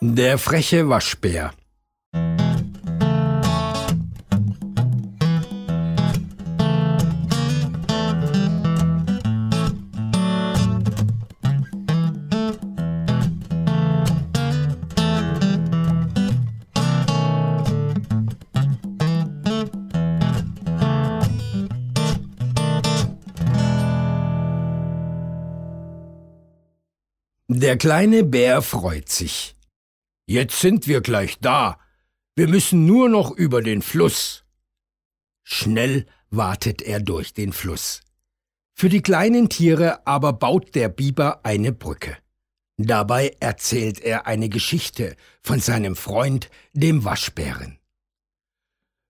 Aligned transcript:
Der 0.00 0.38
freche 0.38 0.88
Waschbär 0.88 1.52
Der 27.50 27.78
kleine 27.78 28.24
Bär 28.24 28.60
freut 28.60 29.08
sich. 29.08 29.56
Jetzt 30.26 30.60
sind 30.60 30.86
wir 30.86 31.00
gleich 31.00 31.38
da. 31.40 31.80
Wir 32.36 32.46
müssen 32.46 32.84
nur 32.84 33.08
noch 33.08 33.30
über 33.30 33.62
den 33.62 33.80
Fluss. 33.80 34.44
Schnell 35.44 36.04
wartet 36.28 36.82
er 36.82 37.00
durch 37.00 37.32
den 37.32 37.54
Fluss. 37.54 38.02
Für 38.74 38.90
die 38.90 39.00
kleinen 39.00 39.48
Tiere 39.48 40.06
aber 40.06 40.34
baut 40.34 40.74
der 40.74 40.90
Biber 40.90 41.40
eine 41.42 41.72
Brücke. 41.72 42.18
Dabei 42.76 43.34
erzählt 43.40 44.00
er 44.00 44.26
eine 44.26 44.50
Geschichte 44.50 45.16
von 45.40 45.58
seinem 45.58 45.96
Freund, 45.96 46.50
dem 46.74 47.04
Waschbären. 47.04 47.78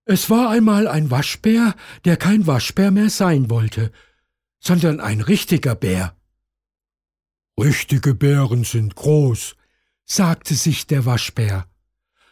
Es 0.04 0.30
war 0.30 0.48
einmal 0.50 0.86
ein 0.86 1.10
Waschbär, 1.10 1.74
der 2.04 2.16
kein 2.16 2.46
Waschbär 2.46 2.92
mehr 2.92 3.10
sein 3.10 3.50
wollte, 3.50 3.90
sondern 4.60 5.00
ein 5.00 5.22
richtiger 5.22 5.74
Bär. 5.74 6.16
Richtige 7.58 8.14
Bären 8.14 8.62
sind 8.62 8.94
groß, 8.94 9.56
sagte 10.04 10.54
sich 10.54 10.86
der 10.86 11.04
Waschbär. 11.06 11.68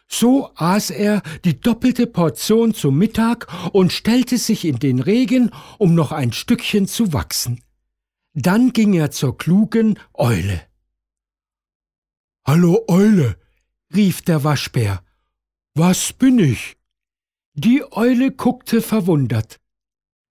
So 0.07 0.51
aß 0.55 0.91
er 0.91 1.21
die 1.43 1.59
doppelte 1.59 2.07
Portion 2.07 2.73
zum 2.73 2.97
Mittag 2.97 3.47
und 3.73 3.91
stellte 3.91 4.37
sich 4.37 4.63
in 4.63 4.79
den 4.79 4.99
Regen, 4.99 5.51
um 5.77 5.95
noch 5.95 6.13
ein 6.13 6.31
Stückchen 6.31 6.87
zu 6.87 7.11
wachsen. 7.11 7.61
Dann 8.33 8.71
ging 8.71 8.93
er 8.93 9.11
zur 9.11 9.37
klugen 9.37 9.99
Eule. 10.13 10.61
Hallo 12.45 12.85
Eule, 12.87 13.37
rief 13.93 14.21
der 14.21 14.45
Waschbär. 14.45 15.03
Was 15.73 16.13
bin 16.13 16.39
ich? 16.39 16.77
Die 17.53 17.83
Eule 17.91 18.31
guckte 18.31 18.81
verwundert. 18.81 19.59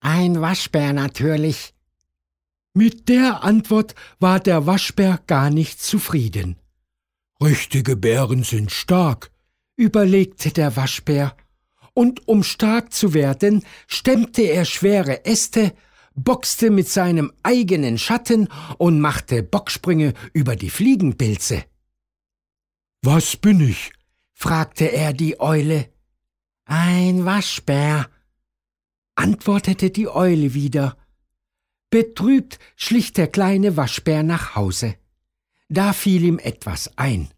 Ein 0.01 0.41
Waschbär 0.41 0.95
natürlich. 0.95 1.76
Mit 2.77 3.09
der 3.09 3.43
Antwort 3.43 3.95
war 4.21 4.39
der 4.39 4.67
Waschbär 4.67 5.19
gar 5.27 5.49
nicht 5.49 5.81
zufrieden. 5.81 6.57
Richtige 7.43 7.97
Bären 7.97 8.43
sind 8.43 8.71
stark, 8.71 9.31
überlegte 9.77 10.51
der 10.51 10.77
Waschbär, 10.77 11.35
und 11.95 12.29
um 12.29 12.43
stark 12.43 12.93
zu 12.93 13.15
werden, 13.15 13.65
stemmte 13.87 14.43
er 14.43 14.67
schwere 14.67 15.25
Äste, 15.25 15.73
boxte 16.15 16.71
mit 16.71 16.87
seinem 16.87 17.33
eigenen 17.43 17.97
Schatten 17.97 18.47
und 18.77 19.01
machte 19.01 19.43
Bocksprünge 19.43 20.13
über 20.35 20.55
die 20.55 20.69
Fliegenpilze. 20.69 21.65
Was 23.01 23.39
bin 23.39 23.61
ich? 23.61 23.91
fragte 24.35 24.93
er 24.93 25.15
die 25.15 25.41
Eule. 25.41 25.89
Ein 26.67 27.25
Waschbär, 27.25 28.11
antwortete 29.15 29.91
die 29.91 30.09
Eule 30.09 30.53
wieder. 30.53 30.99
Betrübt 31.97 32.59
schlich 32.77 33.15
der 33.15 33.27
kleine 33.27 33.79
Waschbär 33.79 34.23
nach 34.23 34.55
Hause. 34.55 34.97
Da 35.71 35.95
fiel 35.95 36.25
ihm 36.25 36.39
etwas 36.39 36.99
ein. 36.99 37.31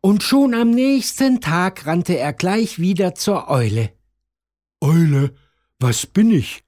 Und 0.00 0.22
schon 0.22 0.54
am 0.54 0.70
nächsten 0.70 1.40
Tag 1.40 1.84
rannte 1.84 2.16
er 2.16 2.32
gleich 2.32 2.78
wieder 2.78 3.16
zur 3.16 3.50
Eule. 3.50 3.92
Eule, 4.80 5.34
was 5.80 6.06
bin 6.06 6.30
ich? 6.30 6.62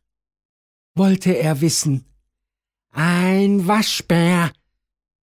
wollte 0.97 1.39
er 1.39 1.61
wissen. 1.61 2.07
Ein 2.91 3.69
Waschbär, 3.69 4.51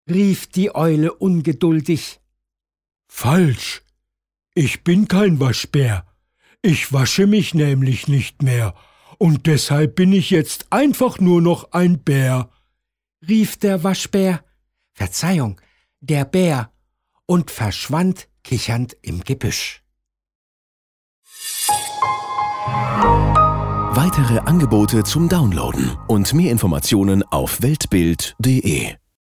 rief 0.09 0.47
die 0.47 0.73
Eule 0.73 1.13
ungeduldig. 1.13 2.19
Falsch. 3.07 3.83
Ich 4.55 4.83
bin 4.83 5.07
kein 5.07 5.39
Waschbär. 5.39 6.07
Ich 6.63 6.91
wasche 6.91 7.27
mich 7.27 7.53
nämlich 7.53 8.07
nicht 8.07 8.41
mehr, 8.41 8.73
und 9.17 9.47
deshalb 9.47 9.95
bin 9.95 10.13
ich 10.13 10.29
jetzt 10.29 10.67
einfach 10.69 11.19
nur 11.19 11.41
noch 11.41 11.71
ein 11.71 11.99
Bär, 12.03 12.49
rief 13.27 13.57
der 13.57 13.83
Waschbär. 13.83 14.43
Verzeihung, 14.93 15.61
der 15.99 16.25
Bär, 16.25 16.71
und 17.25 17.51
verschwand 17.51 18.27
kichernd 18.43 18.97
im 19.01 19.23
Gebüsch. 19.23 19.83
Weitere 23.91 24.39
Angebote 24.39 25.03
zum 25.03 25.29
Downloaden 25.29 25.97
und 26.07 26.33
mehr 26.33 26.51
Informationen 26.51 27.23
auf 27.23 27.61
weltbild.de 27.61 28.95